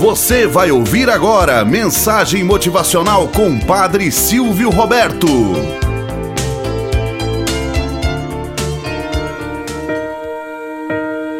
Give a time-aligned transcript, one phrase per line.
[0.00, 5.26] Você vai ouvir agora mensagem motivacional com Padre Silvio Roberto.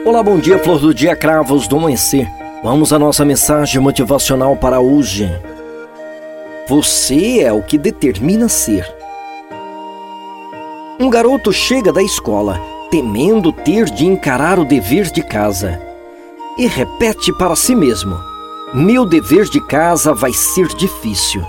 [0.05, 2.31] Olá, bom dia, flor do dia, cravos do amanhecer.
[2.63, 5.27] Vamos à nossa mensagem motivacional para hoje.
[6.69, 8.87] Você é o que determina ser.
[11.01, 15.81] Um garoto chega da escola, temendo ter de encarar o dever de casa,
[16.59, 18.30] e repete para si mesmo:
[18.73, 21.45] meu dever de casa vai ser difícil.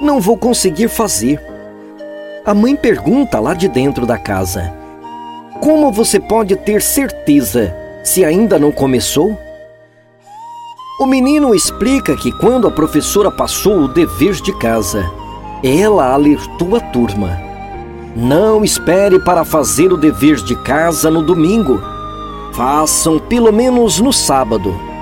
[0.00, 1.40] Não vou conseguir fazer.
[2.44, 4.70] A mãe pergunta lá de dentro da casa:
[5.60, 9.38] Como você pode ter certeza se ainda não começou?
[11.00, 15.10] O menino explica que quando a professora passou o dever de casa,
[15.62, 17.40] ela alertou a turma:
[18.14, 21.82] Não espere para fazer o dever de casa no domingo.
[22.52, 24.93] Façam pelo menos no sábado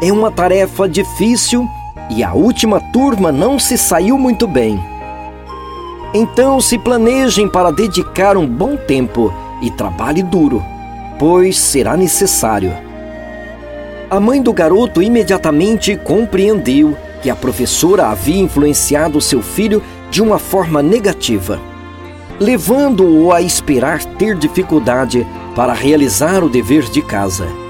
[0.00, 1.68] é uma tarefa difícil
[2.10, 4.78] e a última turma não se saiu muito bem.
[6.14, 10.62] Então se planejem para dedicar um bom tempo e trabalhe duro,
[11.18, 12.72] pois será necessário.
[14.08, 20.38] A mãe do garoto imediatamente compreendeu que a professora havia influenciado seu filho de uma
[20.38, 21.60] forma negativa,
[22.40, 27.67] levando-o a esperar ter dificuldade para realizar o dever de casa.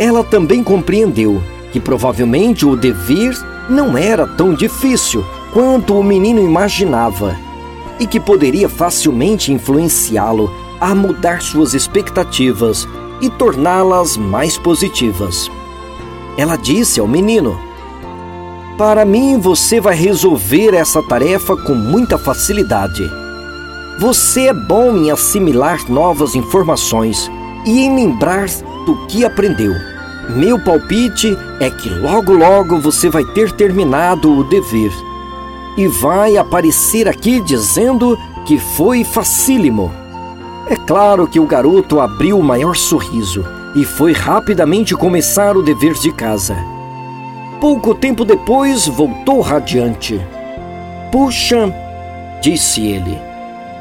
[0.00, 3.36] Ela também compreendeu que provavelmente o dever
[3.68, 7.36] não era tão difícil quanto o menino imaginava
[7.98, 12.88] e que poderia facilmente influenciá-lo a mudar suas expectativas
[13.20, 15.50] e torná-las mais positivas.
[16.38, 17.60] Ela disse ao menino:
[18.78, 23.06] Para mim, você vai resolver essa tarefa com muita facilidade.
[23.98, 27.30] Você é bom em assimilar novas informações
[27.66, 28.48] e em lembrar
[28.84, 29.74] do que aprendeu.
[30.30, 34.92] Meu palpite é que logo logo você vai ter terminado o dever
[35.76, 39.92] e vai aparecer aqui dizendo que foi facílimo.
[40.68, 43.44] É claro que o garoto abriu o maior sorriso
[43.74, 46.56] e foi rapidamente começar o dever de casa.
[47.60, 50.20] Pouco tempo depois voltou radiante.
[51.10, 51.74] Puxa,
[52.40, 53.18] disse ele,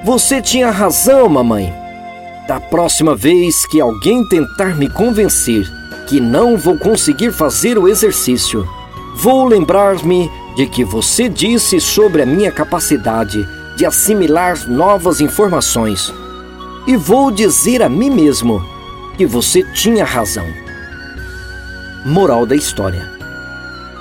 [0.03, 1.73] você tinha razão, mamãe.
[2.49, 5.71] Da próxima vez que alguém tentar me convencer
[6.07, 8.67] que não vou conseguir fazer o exercício,
[9.17, 16.11] vou lembrar-me de que você disse sobre a minha capacidade de assimilar novas informações.
[16.87, 18.65] E vou dizer a mim mesmo
[19.15, 20.47] que você tinha razão.
[22.03, 23.07] Moral da história: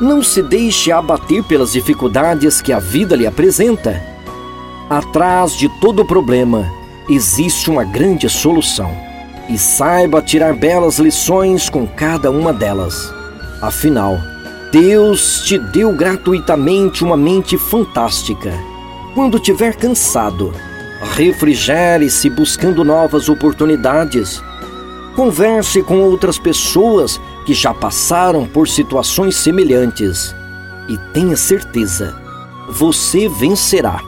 [0.01, 4.03] Não se deixe abater pelas dificuldades que a vida lhe apresenta.
[4.89, 6.78] Atrás de todo problema
[7.09, 8.91] existe uma grande solução.
[9.49, 13.13] E saiba tirar belas lições com cada uma delas.
[13.63, 14.19] Afinal,
[14.71, 18.53] Deus te deu gratuitamente uma mente fantástica.
[19.15, 20.53] Quando tiver cansado,
[21.15, 24.43] refrigere-se buscando novas oportunidades.
[25.17, 30.35] Converse com outras pessoas que já passaram por situações semelhantes
[30.89, 32.15] e tenha certeza,
[32.69, 34.08] você vencerá.